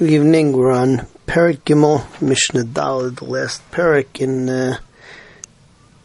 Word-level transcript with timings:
Good 0.00 0.12
evening. 0.12 0.52
We're 0.52 0.72
on 0.72 1.06
Perik 1.26 1.58
Gimel, 1.58 2.22
Mishnah 2.22 2.64
Daled, 2.64 3.18
the 3.18 3.26
last 3.26 3.70
Perik 3.70 4.18
in 4.18 4.48
uh, 4.48 4.78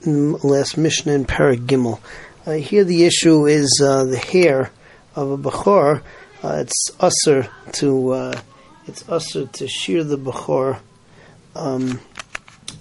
last 0.06 0.78
Mishnah 0.78 1.14
in 1.14 1.24
Perik 1.24 1.66
Gimel. 1.66 2.02
Uh, 2.46 2.56
here 2.56 2.84
the 2.84 3.06
issue 3.06 3.46
is 3.46 3.82
uh, 3.82 4.04
the 4.04 4.18
hair 4.18 4.70
of 5.16 5.32
a 5.32 5.38
bachor. 5.38 6.02
Uh, 6.44 6.58
it's 6.60 6.90
usher 7.00 7.48
to 7.72 8.10
uh, 8.10 8.42
it's 8.86 9.08
usher 9.08 9.46
to 9.46 9.66
shear 9.66 10.04
the 10.04 10.18
bachor 10.18 10.80
um, 11.56 12.02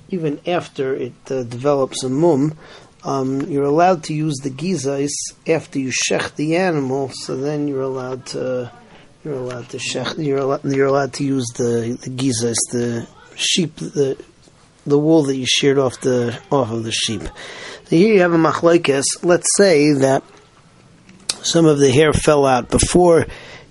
even 0.09 0.41
after 0.49 0.97
it 0.97 1.15
uh, 1.31 1.45
develops 1.45 2.03
a 2.03 2.09
mum. 2.09 2.59
Um, 3.05 3.43
you're 3.43 3.63
allowed 3.63 4.03
to 4.05 4.15
use 4.15 4.39
the 4.43 4.51
gizais 4.51 5.13
after 5.47 5.79
you 5.79 5.93
shech 5.93 6.35
the 6.35 6.57
animal, 6.57 7.13
so 7.15 7.37
then 7.37 7.69
you're 7.69 7.83
allowed 7.83 8.27
to 8.35 8.73
you're 9.25 9.35
allowed 9.35 9.69
to 9.71 9.79
shech, 9.79 10.25
you're 10.25 10.39
allowed, 10.39 10.65
you're 10.65 10.87
allowed 10.87 11.15
to 11.15 11.25
use 11.25 11.47
the 11.57 11.99
the 12.03 12.11
gizas, 12.11 12.57
the 12.71 13.07
sheep, 13.35 13.77
the 13.77 14.23
the 14.87 14.99
wool 14.99 15.23
that 15.25 15.37
you 15.37 15.47
sheared 15.47 15.79
off 15.79 16.01
the 16.01 16.39
off 16.53 16.71
of 16.71 16.85
the 16.85 16.93
sheep. 16.93 17.23
So 17.23 17.97
here 17.97 18.15
you 18.15 18.21
have 18.21 18.33
a 18.33 18.39
machlekes. 18.39 19.05
Let's 19.23 19.49
say 19.57 19.93
that 19.93 20.23
some 21.43 21.67
of 21.67 21.79
the 21.79 21.91
hair 21.91 22.13
fell 22.13 22.45
out 22.47 22.71
before 22.71 23.27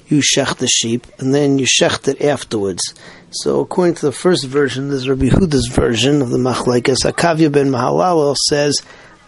you 0.08 0.22
shech 0.22 0.58
the 0.58 0.68
sheep, 0.68 1.06
and 1.20 1.34
then 1.34 1.60
you 1.60 1.66
shecht 1.66 2.08
it 2.08 2.22
afterwards. 2.22 2.94
So 3.32 3.62
according 3.62 3.96
to 3.96 4.06
the 4.08 4.12
first 4.12 4.46
version, 4.46 4.90
this 4.90 5.02
is 5.02 5.10
Rabbi 5.10 5.30
Huda's 5.30 5.70
version 5.72 6.22
of 6.22 6.30
the 6.30 6.38
machlekes. 6.38 7.04
Akavya 7.04 7.52
ben 7.52 7.70
Mahalalel 7.70 8.36
says 8.36 8.82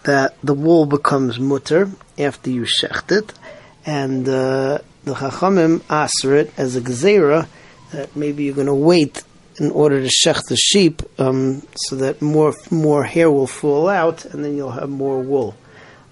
that 0.04 0.36
the 0.44 0.54
wool 0.54 0.86
becomes 0.86 1.40
mutter 1.40 1.90
after 2.18 2.50
you 2.50 2.62
shecht 2.62 3.10
it, 3.10 3.32
and 3.84 4.28
uh, 4.28 4.78
the 5.06 5.14
Chachamim 5.14 5.82
aser 5.88 6.34
it 6.34 6.52
as 6.58 6.74
a 6.74 6.80
gzeira 6.80 7.46
that 7.92 8.16
maybe 8.16 8.42
you're 8.42 8.56
going 8.56 8.66
to 8.66 8.74
wait 8.74 9.22
in 9.60 9.70
order 9.70 10.02
to 10.02 10.08
shech 10.08 10.42
the 10.48 10.56
sheep 10.56 11.00
um, 11.20 11.62
so 11.76 11.94
that 11.94 12.20
more 12.20 12.52
more 12.72 13.04
hair 13.04 13.30
will 13.30 13.46
fall 13.46 13.88
out 13.88 14.24
and 14.24 14.44
then 14.44 14.56
you'll 14.56 14.72
have 14.72 14.90
more 14.90 15.20
wool. 15.20 15.54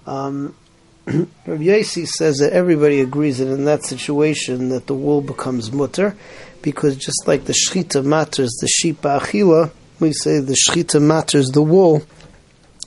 Um, 0.07 0.55
Rabbi 1.05 1.27
Yossi 1.45 2.07
says 2.07 2.37
that 2.37 2.53
everybody 2.53 3.01
agrees 3.01 3.39
that 3.39 3.49
in 3.49 3.65
that 3.65 3.83
situation 3.83 4.69
that 4.69 4.87
the 4.87 4.95
wool 4.95 5.19
becomes 5.19 5.73
mutter 5.73 6.15
because 6.61 6.95
just 6.95 7.27
like 7.27 7.43
the 7.43 7.53
shchita 7.53 8.03
matters 8.03 8.51
the 8.61 8.67
sheep 8.67 9.01
achila, 9.01 9.71
we 9.99 10.13
say 10.13 10.39
the 10.39 10.55
shchita 10.55 11.01
matters 11.01 11.47
the 11.47 11.61
wool 11.61 12.01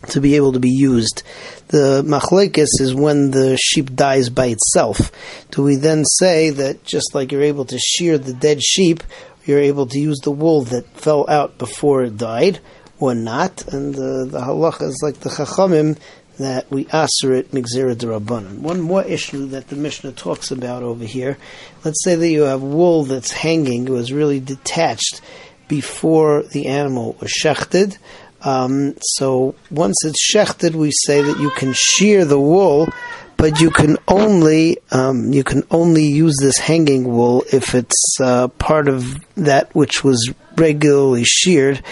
to 0.07 0.21
be 0.21 0.37
able 0.37 0.53
to 0.53 0.61
be 0.61 0.71
used. 0.71 1.23
The 1.69 2.03
machlekes 2.07 2.81
is 2.81 2.95
when 2.95 3.31
the 3.31 3.57
sheep 3.57 3.95
dies 3.95 4.31
by 4.31 4.47
itself. 4.47 5.11
Do 5.51 5.63
we 5.63 5.77
then 5.77 6.05
say 6.05 6.51
that 6.51 6.85
just 6.85 7.15
like 7.15 7.33
you're 7.33 7.43
able 7.43 7.65
to 7.67 7.79
shear 7.79 8.19
the 8.19 8.33
dead 8.33 8.63
sheep, 8.63 9.03
you're 9.45 9.61
able 9.61 9.87
to 9.87 9.99
use 9.99 10.19
the 10.21 10.31
wool 10.31 10.63
that 10.65 10.87
fell 10.89 11.29
out 11.29 11.59
before 11.59 12.05
it 12.05 12.17
died, 12.17 12.61
or 12.99 13.15
not? 13.15 13.67
And 13.69 13.95
the, 13.95 14.27
the 14.31 14.41
halacha 14.41 14.83
is 14.83 15.01
like 15.03 15.21
the 15.21 15.31
chachamim 15.31 15.99
that 16.39 16.71
we 16.71 16.87
aser 16.93 17.35
it 17.35 17.51
migzera 17.51 17.97
derabanan. 17.97 18.61
One 18.61 18.81
more 18.81 19.03
issue 19.03 19.47
that 19.49 19.69
the 19.69 19.77
Mishnah 19.77 20.13
talks 20.13 20.51
about 20.51 20.83
over 20.83 21.05
here. 21.05 21.37
Let's 21.85 22.03
say 22.05 22.15
that 22.15 22.29
you 22.29 22.43
have 22.43 22.63
wool 22.63 23.05
that's 23.05 23.33
hanging, 23.33 23.89
it 23.89 23.91
was 23.91 24.13
really 24.13 24.39
detached 24.39 25.21
before 25.67 26.45
the 26.45 26.67
animal 26.67 27.17
was 27.21 27.31
shechted 27.31 27.99
um, 28.43 28.95
so 29.01 29.55
once 29.71 29.97
it's 30.05 30.33
shechted, 30.35 30.75
we 30.75 30.91
say 30.93 31.23
that 31.23 31.41
you 31.41 31.51
can 31.51 31.73
shear 31.75 32.25
the 32.25 32.41
wool, 32.41 32.89
but 33.37 33.61
you 33.61 33.71
can 33.71 33.97
only 34.09 34.79
um, 34.91 35.33
you 35.33 35.45
can 35.45 35.63
only 35.71 36.05
use 36.05 36.37
this 36.41 36.59
hanging 36.59 37.05
wool 37.05 37.45
if 37.53 37.75
it's 37.75 38.17
uh, 38.21 38.49
part 38.49 38.89
of 38.89 39.25
that 39.37 39.75
which 39.75 40.05
was 40.05 40.33
regularly 40.57 41.25
sheared, 41.25 41.83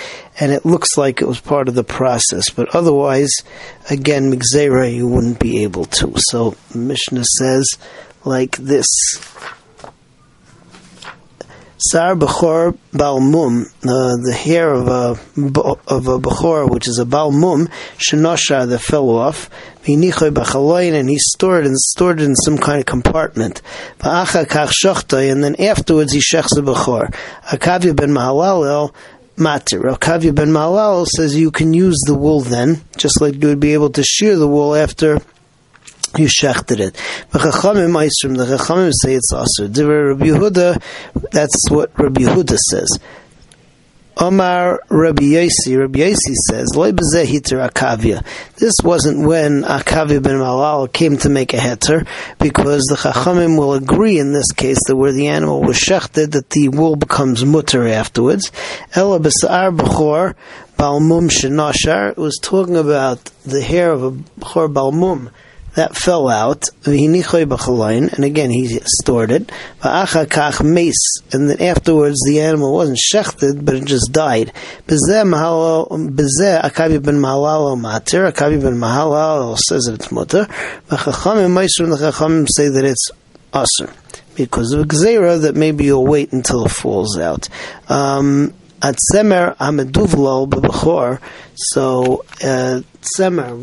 and 0.40 0.52
it 0.52 0.64
looks 0.64 0.96
like 0.96 1.22
it 1.22 1.28
was 1.28 1.40
part 1.40 1.68
of 1.68 1.74
the 1.74 1.84
process. 1.84 2.50
But 2.50 2.74
otherwise, 2.74 3.32
again, 3.90 4.32
migzera 4.32 4.92
you 4.92 5.08
wouldn't 5.08 5.38
be 5.38 5.62
able 5.62 5.84
to. 5.86 6.14
So 6.16 6.56
Mishnah 6.74 7.24
says 7.38 7.78
like 8.24 8.56
this. 8.56 8.88
Sar 11.78 12.14
Bechor 12.14 12.78
Balmum, 12.92 13.66
uh, 13.84 14.16
the 14.24 14.32
hair 14.32 14.72
of 14.72 14.88
a 14.88 15.10
of 15.86 16.08
a 16.08 16.18
Bechor, 16.18 16.70
which 16.70 16.88
is 16.88 16.98
a 16.98 17.04
Balmum, 17.04 17.70
Shenosha 17.98 18.66
that 18.66 18.78
fell 18.78 19.10
off, 19.10 19.50
Vinichoy 19.84 20.30
Bachaloin, 20.30 20.98
and 20.98 21.10
he 21.10 21.18
stored 21.18 21.66
and 21.66 21.76
stored 21.76 22.20
it 22.20 22.24
in 22.24 22.34
some 22.34 22.56
kind 22.56 22.80
of 22.80 22.86
compartment. 22.86 23.60
And 24.00 24.26
then 25.44 25.56
afterwards 25.60 26.12
he 26.12 26.20
shechs 26.20 26.54
the 26.54 26.62
Bechor. 26.62 27.14
Akavya 27.42 27.94
ben 27.94 28.10
Mahalalel, 28.10 28.94
Matir. 29.36 29.82
Akavya 29.94 30.34
ben 30.34 30.48
Mahalal 30.48 31.06
says 31.06 31.36
you 31.36 31.50
can 31.50 31.74
use 31.74 32.00
the 32.06 32.14
wool 32.14 32.40
then, 32.40 32.80
just 32.96 33.20
like 33.20 33.34
you 33.34 33.48
would 33.48 33.60
be 33.60 33.74
able 33.74 33.90
to 33.90 34.02
shear 34.02 34.36
the 34.36 34.48
wool 34.48 34.74
after 34.74 35.18
you 36.18 36.26
shechted 36.26 36.80
it. 36.80 36.94
The 37.30 37.38
Chachamim 37.38 38.36
the 38.36 38.56
Chachamim 38.56 38.92
say 38.94 39.14
it's 39.14 39.32
also. 39.32 39.64
Rabbi 39.64 40.26
Yehuda, 40.26 40.82
that's 41.30 41.70
what 41.70 41.98
Rabbi 41.98 42.22
Yehuda 42.22 42.56
says. 42.56 42.98
Omar 44.18 44.80
Rabbi 44.88 45.24
Yossi, 45.24 45.78
Rabbi 45.78 45.98
Yossi 45.98 46.34
says, 46.48 46.72
akavia. 46.74 48.24
This 48.56 48.72
wasn't 48.82 49.26
when 49.26 49.62
Akavia 49.62 50.22
ben 50.22 50.36
Malal 50.36 50.90
came 50.90 51.18
to 51.18 51.28
make 51.28 51.52
a 51.52 51.58
heter, 51.58 52.08
because 52.38 52.84
the 52.84 52.96
Chachamim 52.96 53.58
will 53.58 53.74
agree 53.74 54.18
in 54.18 54.32
this 54.32 54.52
case 54.52 54.78
that 54.86 54.96
where 54.96 55.12
the 55.12 55.26
animal 55.26 55.60
was 55.60 55.76
shechted, 55.76 56.32
that 56.32 56.48
the 56.48 56.70
wool 56.70 56.96
becomes 56.96 57.44
mutter 57.44 57.86
afterwards. 57.86 58.50
Ela 58.94 59.20
b'sa'ar 59.20 59.76
b'chor 59.76 60.34
balmum 60.78 61.28
shenashar. 61.28 62.12
It 62.12 62.16
was 62.16 62.38
talking 62.42 62.76
about 62.78 63.22
the 63.44 63.60
hair 63.60 63.90
of 63.92 64.02
a 64.02 64.12
b'chor 64.12 64.72
balmum 64.72 65.30
that 65.76 65.96
fell 65.96 66.28
out. 66.28 66.68
And 66.84 68.24
again, 68.24 68.50
he 68.50 68.80
stored 68.84 69.30
it. 69.30 69.52
And 69.82 71.50
then 71.50 71.62
afterwards, 71.62 72.18
the 72.26 72.40
animal 72.40 72.74
wasn't 72.74 72.98
shechted, 72.98 73.64
but 73.64 73.76
it 73.76 73.84
just 73.84 74.10
died. 74.10 74.52
Akabi 74.88 76.12
ben 77.02 77.16
Mahalal 77.16 77.78
matir. 77.78 78.32
Akabi 78.32 78.60
ben 78.60 78.74
Mahalal 78.74 79.56
says 79.58 79.84
that 79.84 79.94
it's 79.94 80.10
mutter. 80.10 80.46
The 80.88 80.96
Chachamim 80.96 82.48
say 82.48 82.68
that 82.68 82.84
it's 82.84 83.10
aser 83.54 83.92
because 84.34 84.72
of 84.72 84.86
gzera 84.86 85.42
that 85.42 85.54
maybe 85.54 85.84
you'll 85.84 86.06
wait 86.06 86.32
until 86.32 86.66
it 86.66 86.70
falls 86.70 87.16
out. 87.18 87.48
Um, 87.88 88.52
at 88.82 88.96
semer 89.12 89.56
ameduvlo 89.56 90.48
b'bechor, 90.48 91.20
so 91.54 92.24
uh, 92.44 92.82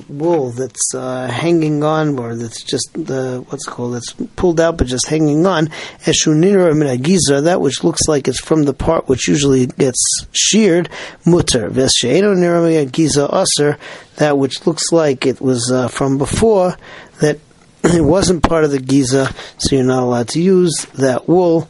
wool 0.10 0.52
that's 0.52 0.96
uh, 0.96 1.28
hanging 1.28 1.84
on, 1.84 2.18
or 2.18 2.36
that's 2.36 2.64
just 2.64 2.90
the 2.94 3.44
what's 3.50 3.68
it 3.68 3.72
called, 3.72 3.94
that's 3.94 4.14
pulled 4.36 4.60
out 4.60 4.78
but 4.78 4.88
just 4.88 5.08
hanging 5.08 5.46
on. 5.46 5.68
Eshunira 6.06 6.74
minagiza, 6.74 7.44
that 7.44 7.62
which 7.62 7.84
looks 7.84 8.08
like 8.08 8.28
it's 8.28 8.40
from 8.40 8.64
the 8.64 8.74
part 8.74 9.08
which 9.08 9.28
usually 9.28 9.68
gets 9.68 10.26
sheared, 10.32 10.90
mutter. 11.26 11.70
Vesheino 11.70 12.36
nira 12.36 12.92
giza 12.92 13.30
aser, 13.32 13.78
that 14.16 14.38
which 14.38 14.66
looks 14.66 14.92
like 14.92 15.26
it 15.26 15.40
was 15.40 15.72
uh, 15.72 15.88
from 15.88 16.18
before 16.18 16.78
that 17.20 17.40
it 17.84 18.04
wasn't 18.04 18.42
part 18.44 18.64
of 18.64 18.72
the 18.72 18.80
giza, 18.80 19.34
so 19.58 19.76
you're 19.76 19.86
not 19.86 20.04
allowed 20.04 20.30
to 20.30 20.42
use 20.42 20.86
that 20.96 21.28
wool 21.28 21.68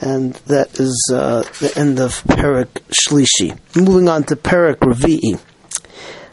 and 0.00 0.34
that 0.46 0.80
is 0.80 1.10
uh, 1.12 1.42
the 1.60 1.72
end 1.76 2.00
of 2.00 2.22
Perak 2.28 2.72
Shlishi. 2.88 3.58
Moving 3.76 4.08
on 4.08 4.24
to 4.24 4.36
Perak 4.36 4.80
Revi'i. 4.80 5.40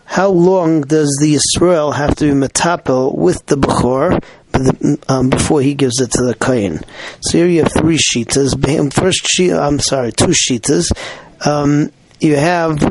How 0.05 0.29
long 0.29 0.81
does 0.81 1.17
the 1.21 1.35
Israel 1.35 1.91
have 1.91 2.15
to 2.15 2.25
be 2.25 2.31
metapel 2.31 3.13
with 3.13 3.45
the 3.47 3.57
Bechor 3.57 4.23
um, 5.09 5.29
before 5.29 5.61
he 5.61 5.75
gives 5.75 5.99
it 5.99 6.11
to 6.11 6.23
the 6.23 6.33
Kain? 6.33 6.79
So 7.19 7.37
here 7.37 7.47
you 7.47 7.63
have 7.63 7.73
three 7.73 7.97
shitas. 7.97 8.93
First 8.93 9.27
sheet, 9.27 9.51
I'm 9.51 9.79
sorry, 9.79 10.13
two 10.13 10.27
shitas. 10.27 10.91
Um, 11.45 11.91
you 12.21 12.37
have 12.37 12.81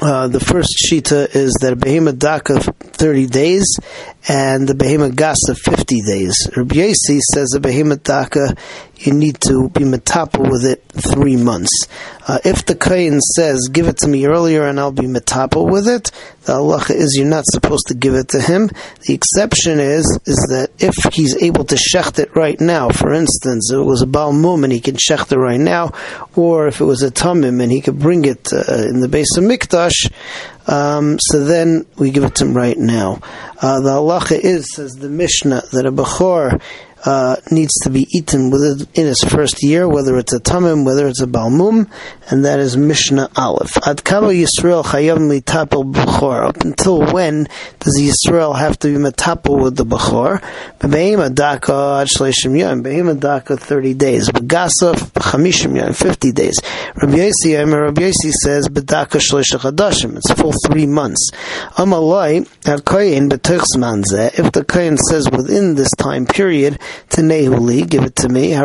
uh, 0.00 0.28
the 0.28 0.40
first 0.40 0.76
shita 0.90 1.34
is 1.36 1.52
that 1.60 1.72
a 1.72 1.76
behemoth 1.76 2.18
daka 2.18 2.58
30 2.60 3.26
days 3.26 3.78
and 4.28 4.66
the 4.66 4.74
behemoth 4.74 5.14
gasa 5.14 5.56
50 5.56 6.02
days. 6.02 6.48
Rabbi 6.56 6.76
Yossi 6.76 7.20
says 7.20 7.50
the 7.50 7.60
behemoth 7.60 8.02
daka 8.02 8.56
you 8.98 9.12
need 9.12 9.40
to 9.40 9.68
be 9.70 9.80
metapel 9.80 10.50
with 10.50 10.64
it 10.64 10.82
three 10.92 11.36
months. 11.36 11.88
Uh, 12.26 12.38
if 12.44 12.64
the 12.64 12.74
kain 12.74 13.20
says, 13.20 13.68
give 13.70 13.86
it 13.86 13.98
to 13.98 14.08
me 14.08 14.26
earlier 14.26 14.66
and 14.66 14.78
I'll 14.80 14.92
be 14.92 15.02
metapel 15.02 15.70
with 15.70 15.88
it, 15.88 16.10
the 16.42 16.54
halacha 16.54 16.94
is 16.94 17.16
you're 17.16 17.26
not 17.26 17.44
supposed 17.46 17.88
to 17.88 17.94
give 17.94 18.14
it 18.14 18.28
to 18.28 18.40
him. 18.40 18.70
The 19.06 19.14
exception 19.14 19.80
is, 19.80 20.06
is 20.24 20.36
that 20.50 20.70
if 20.78 20.94
he's 21.12 21.36
able 21.42 21.64
to 21.64 21.74
shecht 21.74 22.18
it 22.18 22.34
right 22.34 22.58
now, 22.60 22.88
for 22.90 23.12
instance, 23.12 23.70
if 23.70 23.78
it 23.78 23.82
was 23.82 24.02
a 24.02 24.06
Baal 24.06 24.32
Mum 24.32 24.64
and 24.64 24.72
he 24.72 24.80
can 24.80 24.96
shecht 24.96 25.32
it 25.32 25.38
right 25.38 25.60
now, 25.60 25.92
or 26.36 26.68
if 26.68 26.80
it 26.80 26.84
was 26.84 27.02
a 27.02 27.10
Tamim 27.10 27.62
and 27.62 27.72
he 27.72 27.80
could 27.80 27.98
bring 27.98 28.24
it 28.24 28.52
uh, 28.52 28.88
in 28.88 29.00
the 29.00 29.08
base 29.08 29.36
of 29.36 29.44
Mikdash, 29.44 30.10
um, 30.66 31.18
so 31.20 31.44
then 31.44 31.84
we 31.98 32.10
give 32.10 32.24
it 32.24 32.36
to 32.36 32.46
him 32.46 32.56
right 32.56 32.78
now. 32.78 33.20
Uh, 33.60 33.80
the 33.80 33.90
halacha 33.90 34.13
is, 34.44 34.72
says 34.74 34.92
the 34.92 35.08
Mishnah, 35.08 35.62
that 35.72 35.86
a 35.86 35.92
Bechor 35.92 36.60
uh, 37.04 37.36
needs 37.50 37.74
to 37.82 37.90
be 37.90 38.06
eaten 38.12 38.50
within 38.50 38.86
its 38.96 39.22
first 39.22 39.62
year, 39.62 39.88
whether 39.88 40.16
it's 40.16 40.32
a 40.32 40.40
tamim, 40.40 40.84
whether 40.86 41.06
it's 41.06 41.20
a 41.20 41.26
balmum, 41.26 41.90
and 42.30 42.44
that 42.44 42.58
is 42.58 42.76
Mishnah 42.76 43.30
Aleph. 43.36 43.76
Ad 43.86 44.04
kava 44.04 44.28
Yisrael 44.28 44.84
chayav 44.84 45.18
mitapel 45.18 45.92
b'chor. 45.92 46.48
Up 46.48 46.60
until 46.62 47.04
when 47.12 47.48
does 47.80 47.98
Yisrael 48.00 48.56
have 48.58 48.78
to 48.78 48.88
be 48.88 48.94
metapel 48.94 49.62
with 49.62 49.76
the 49.76 49.84
b'chor? 49.84 50.40
Be'eim 50.80 51.18
adaka 51.18 52.00
ad 52.00 52.08
shleishim 52.08 52.58
yom. 52.58 52.82
Be'eim 52.82 53.14
adaka 53.14 53.58
30 53.58 53.94
days. 53.94 54.30
Be'gasaf 54.30 55.12
chamishim 55.12 55.76
yom, 55.76 55.92
50 55.92 56.32
days. 56.32 56.58
Rabbi 56.96 57.16
Yossi, 57.16 57.54
Rabbi 57.54 58.02
Yossi 58.02 58.32
says, 58.32 58.68
bedaka 58.68 59.20
shleisha 59.20 59.58
chadashim. 59.58 60.16
It's 60.16 60.32
full 60.32 60.54
three 60.66 60.86
months. 60.86 61.30
Amalai, 61.76 62.46
ha-koyin 62.64 63.28
b'toich 63.28 63.64
zman 63.76 64.02
If 64.38 64.52
the 64.52 64.64
koyin 64.64 64.98
says 64.98 65.28
within 65.30 65.74
this 65.74 65.90
time 65.98 66.24
period, 66.24 66.78
to 67.10 67.20
Nehuli, 67.20 67.88
give 67.88 68.04
it 68.04 68.16
to 68.16 68.28
me. 68.28 68.58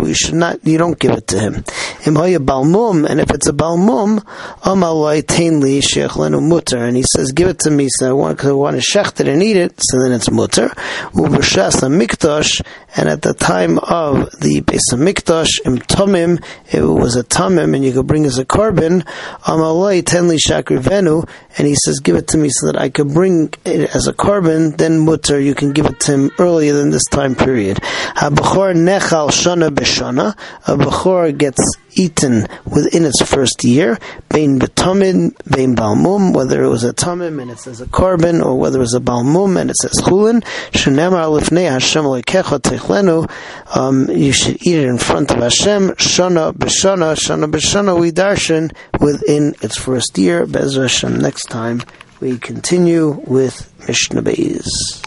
We 0.00 0.14
should 0.14 0.34
not, 0.34 0.66
you 0.66 0.78
don't 0.78 0.98
give 0.98 1.12
it 1.12 1.26
to 1.28 1.38
him. 1.38 1.54
and 1.56 3.20
if 3.20 3.30
it's 3.30 3.48
a 3.48 3.52
balmum, 3.52 4.20
amalai 4.62 5.22
tainli 5.22 5.80
shechlenu 5.80 6.42
mutter, 6.42 6.78
and 6.78 6.96
he 6.96 7.02
says, 7.02 7.32
give 7.32 7.48
it 7.48 7.58
to 7.60 7.70
me, 7.70 7.88
so 7.90 8.08
I 8.08 8.12
want, 8.12 8.38
cause 8.38 8.50
I 8.50 8.54
want 8.54 8.76
to 8.76 8.82
shecht 8.82 9.20
it 9.20 9.28
and 9.28 9.42
eat 9.42 9.56
it, 9.56 9.74
so 9.78 10.00
then 10.02 10.12
it's 10.12 10.30
mutter. 10.30 10.68
Mikdash, 11.98 12.62
and 12.96 13.08
at 13.08 13.22
the 13.22 13.34
time 13.34 13.78
of 13.78 14.30
the 14.40 14.60
base 14.60 14.92
of 14.92 15.00
mikdash, 15.00 15.60
im 15.66 15.78
it 16.70 16.82
was 16.82 17.16
a 17.16 17.24
tomim, 17.24 17.74
and 17.74 17.84
you 17.84 17.92
could 17.92 18.06
bring 18.06 18.24
as 18.24 18.38
a 18.38 18.44
korban, 18.44 19.04
amalai 19.42 20.02
tainli 20.02 20.38
shakrivenu, 20.38 21.28
and 21.58 21.66
he 21.66 21.74
says, 21.74 22.00
give 22.00 22.16
it 22.16 22.28
to 22.28 22.38
me 22.38 22.48
so 22.50 22.66
that 22.66 22.80
I 22.80 22.88
could 22.88 23.12
bring 23.12 23.52
it 23.64 23.94
as 23.94 24.06
a 24.06 24.12
korban, 24.12 24.76
then 24.76 25.00
mutter, 25.00 25.40
you 25.40 25.54
can 25.54 25.72
give 25.72 25.86
it 25.86 26.00
to 26.00 26.12
him 26.12 26.30
earlier 26.38 26.72
than 26.74 26.90
this 26.90 26.97
time 27.04 27.34
period. 27.34 27.78
Ha-bechor 27.82 28.74
nechal 28.74 29.30
shana 29.30 29.70
b'shana. 29.70 30.36
A 30.66 30.76
bechor 30.76 31.36
gets 31.36 31.62
eaten 31.94 32.46
within 32.64 33.04
its 33.04 33.22
first 33.22 33.64
year. 33.64 33.98
Bein 34.28 34.58
b'tamid, 34.58 35.34
bein 35.50 35.74
balmum, 35.74 36.34
whether 36.34 36.62
it 36.62 36.68
was 36.68 36.84
a 36.84 36.92
tamim 36.92 37.40
and 37.40 37.50
it 37.50 37.58
says 37.58 37.80
a 37.80 37.86
korban, 37.86 38.44
or 38.44 38.58
whether 38.58 38.78
it 38.78 38.80
was 38.80 38.94
a 38.94 39.00
balmum 39.00 39.60
and 39.60 39.70
it 39.70 39.76
says 39.76 39.92
chulin. 40.04 40.42
Shenemar 40.72 41.40
lifnei 41.40 41.70
Hashem 41.70 42.04
lekecha 42.04 42.60
techlenu. 42.60 43.30
Um, 43.76 44.08
you 44.10 44.32
should 44.32 44.66
eat 44.66 44.76
it 44.76 44.88
in 44.88 44.98
front 44.98 45.30
of 45.30 45.38
Hashem. 45.38 45.90
Shana 45.90 46.52
b'shana, 46.52 47.14
shana 47.14 47.50
b'shana. 47.50 47.98
We 47.98 48.12
darshan 48.12 48.74
within 49.00 49.54
its 49.62 49.76
first 49.76 50.16
year. 50.18 50.46
Be'ez 50.46 50.76
Hashem. 50.76 51.18
Next 51.18 51.44
time 51.44 51.82
we 52.20 52.38
continue 52.38 53.10
with 53.26 53.72
Mishnah 53.86 54.22
Beis. 54.22 54.66